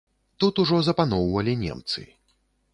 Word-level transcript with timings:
Тут 0.43 0.61
ужо 0.63 0.79
запаноўвалі 0.87 1.53
немцы. 1.67 2.09